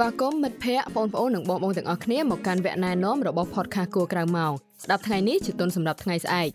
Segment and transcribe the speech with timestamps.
[0.00, 4.52] ស្វាគមន៍មិត្តភ័ក្តិបងប្អូននិងបងប្អូនទាំងអស់គ្នាមកកាន់វគ្គណែនាំរបស់ podcast គួរក្រៅម៉ោង
[4.84, 6.48] ស្ដាប់ថ្ងៃនេះជាទុនសម្រាប់ថ្ងៃស្អែក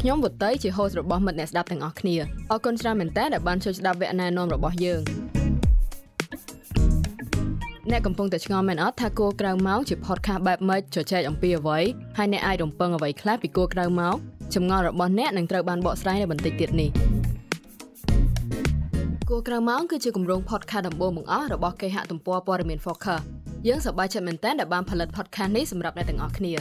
[0.00, 2.16] ខ្ញុំវុតីជា host របស់មិត្តអ្នកស្ដាប់ទាំងអស់គ្នា
[2.50, 5.00] អរគុណច្រើនមែនតើដែលបានជួយស្ដាប់វគ្គណែនាំរបស់យើង
[7.90, 11.78] អ្នកកំពុងតែឆ្ងល់មែនអត់ថាគួរក្រៅម៉ោងជា podcast បែបម៉េចជជែកអំពីអ្វី
[12.18, 14.14] ហើយអ្នកអាចរំពឹងអ្វីខ្លះពីគួរក្រៅម៉ោង
[14.54, 16.90] ចម្ងល់របស់អ្នកនឹងត្រូវបានបកស្រាយនៅបន្តិចទៀតនេះ
[19.30, 23.20] គួរក្រៅម៉ោងគឺជាគម្រោង podcast ដំបូងបង្អស់របស់គេហទំព័រព័ត៌មាន Focus
[23.68, 26.52] យើងសប្បាយចិត្តមែនទែនដែលបានផលិត podcast នេះសម្រាប់អ្នកទាំងអស់គ្នា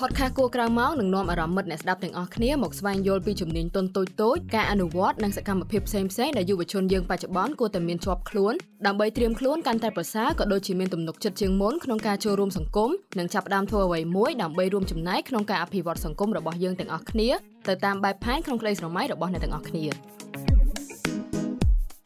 [0.00, 8.54] podcast គួរក្រៅម៉ោងនឹងនាំអារម្មណ៍មិត្តអ្នកស្ដាប់ទាំងអស់គ្នាមកស្វែងយល់ពីជំនាញទន់តូចតូចការអនុវត្តនិងសកម្មភាពផ្សេងៗដែលយុវជនយើងបច្ចុប្បន្នគួរតែមានជាប់ខ្លួន
[8.86, 17.28] ដើម្បីត្រៀមខ្លួនកាន់តែប្រសើរក៏ដូចជាមានទំនុកចិត្តជាងមុនក្នុងការចូលរួមសង្គមនិងចាប់ផ្ដើមធ្វើអ្វីមួយដើម្បីរួមចំណែកក្នុងការអភិវឌ្ឍសង្គមរបស់យើងទាំងអស់គ្នា
[17.68, 19.84] ទៅតាមបែបផែនក្នុងក្តីស្រមៃរបស់អ្នកទាំងអស់គ្នា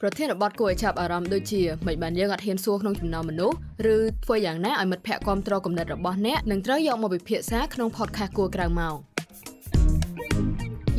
[0.03, 3.56] ប្រធានបទគួរឲ្យចាប់អារម្មណ៍ដូចជាមិនបានយើងអត់ហ៊ានសួរក្នុងចំណោមមនុស្ស
[3.95, 8.97] ឬធ្វើយ៉ាងណាឲ្យមិត្តភ័ក្តិគ្រប់គ្រងគំនិតរបស់អ្នកនឹងត្រូវយកមកពិភាក្សាក្នុង podcast គួរក្រៅម៉ោង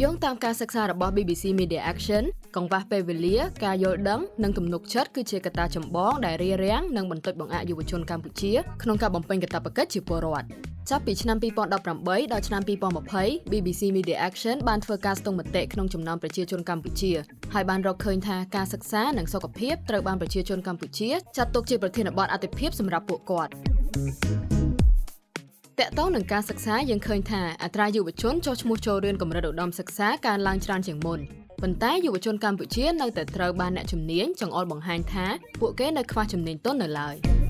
[0.02, 2.24] យោងតាមការសិក្សារបស់ BBC Media Action
[2.56, 10.48] កង្វះពេលវេលាការយល់ដឹងនិងទំនុកចិត្តគឺជាកត្តាចម្បងដែលរារាំងនិងបន្តិចបង្អាក់យុវជនកម្ពុជាក្នុងការបំពេញកាតព្វកិច្ចជាពលរដ្ឋ
[10.90, 12.62] ចាប់ពីឆ្នាំ2018ដល់ឆ្នាំ
[13.08, 17.12] 2020 BBC Media Action បានធ្វើការស្ទង់មតិក្នុងចំណោមប្រជាជនកម្ពុជា
[17.54, 23.52] ហើយបានរកឃើញថាការសិក្សានិងសុខភាពត្រូវបានប្រជាជនកម្ពុជាចាត់ទុកជាប្រធានបទអាទិភាពសម្រាប់ពួកគាត់
[25.80, 31.20] តកតងនឹងការសិក្សាយើងឃើញថាអត្រាយុវជនចុះឈ្មោះចូលរៀនកម្រិតឧត្តមសិក្សាកើនឡើងច្រើនជាងមុន
[31.62, 35.26] ប៉ុន្តែយុវជនកម្ពុជានៅតែត្រូវបានអ្នកជំនាញចង្អុលបង្ហាញថា
[35.59, 37.41] ពួកគេនៅខ្វះជំនាញទន់នៅឡើយ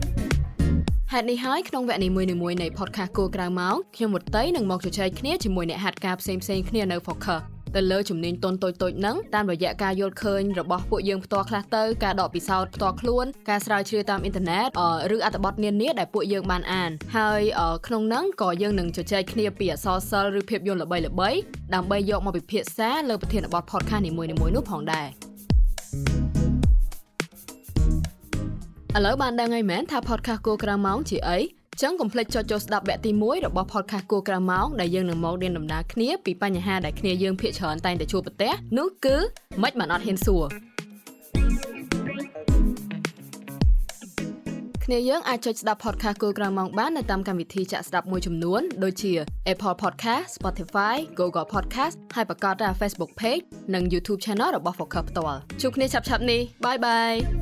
[1.16, 7.42] ហេតុនេះហើយក្នុងវគ្គនីមួយៗនៃ podcast គោក្រៅម៉ោងខ្ញុំវុតីនឹងមកជជែកគ្នាជាមួយអ្នកហាត់ការផ្សេងៗគ្នានៅ Focus
[7.76, 14.68] ទៅលើជំនាញតូនតូចតូចហ្នឹងតាមរយៈការយល់ឃើញរបស់ពួកយើងផ្ទាល់ខ្លះទៅការដកពិសោធន៍ផ្ទាល់ខ្លួនការស្រាវជ្រាវតាមអ៊ីនធឺណិត
[15.16, 17.42] ឬអត្ថបទនានាដែលពួកយើងបានអានហើយ
[17.88, 25.21] ក្នុងហ្នឹងក៏យើងនឹងជជែកគ្នាពីអសរសិល្ប៍ឬភាពយន្តល្បីៗដើម្បីយកមកពិភាក្សាលើប្រធានបទ podcast នីមួយៗនោះផងដែរ
[28.98, 31.38] ឥឡូវបានដឹងហើយមែនថា podcast គោក្រៅម៉ោងជាអី
[31.82, 39.18] ចឹងកុំភ្លេចចុចចូលស្ដាប់វគ្គទី1របស់ podcast គួរក្រៅម៉ោងដែលយើងនឹងមករៀនដំណើរគ្នាពីបញ្ហាដែលគ្នាយើងភាគច្រើនតែងតែជួបប្រទះនោះគឺ
[39.62, 40.44] មិនបានអត់ហ៊ានសួរ
[44.86, 49.12] គ្នាយើងអាចចុចស្ដាប់ podcast គួរក្រៅម៉ោងបាននៅតាមកម្មវិធីចាក់ស្ដាប់មួយចំនួនដូចជា
[49.54, 53.44] Apple Podcast, Spotify, Google Podcast ហើយប្រកាសថា Facebook Page
[53.74, 57.41] និង YouTube Channel របស់ Focus ផ្ទាល់ជួបគ្នាឆាប់ៗនេះ Bye bye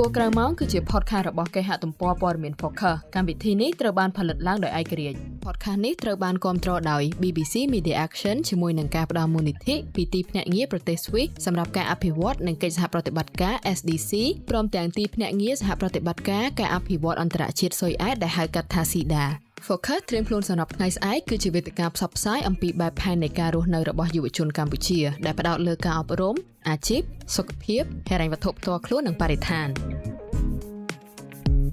[0.00, 14.12] គួរក្រៅម៉ោងគឺជា podcast របស់គេហទំព័រព័ត៌មាន Focus កម្មវិធីនេះត្រូវបានផលិតឡើងដោយឯករាជ្យ podcast នេះត្រូវបានគ្រប់គ្រងដោយ BBC Media Action ជាមួយនឹងការផ្ដល់មូលនិធិពីទីភ្នាក់ងារប្រទេស Swiss សម្រាប់ការអភិវឌ្ឍនិងកិច្ចសហប្រតិបត្តិការ SDC
[14.50, 26.36] ព្រមទាំងទីភ្នាក់ងារសហប្រតិបត្តិការការអភិវឌ្ឍអន្តរជាតិស៊ុយអែតដែលហៅកាត់ថា SIDA Focus ត្រៀមខ្លួនសម្រាប់ថ្ងៃស្អែកគឺជាវេទិកាផ្សព្វផ្សាយអំពីបែបផែននៃការរស់នៅរបស់យុវជនកម្ពុជាដែលផ្ដោតលើការអប់រំ
[26.68, 27.02] អាជីព
[27.36, 29.68] សុខភាពហិរញ្ញវត្ថុផ្ទាល់ខ្លួននិងបរិស្ថាន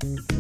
[0.01, 0.32] thank you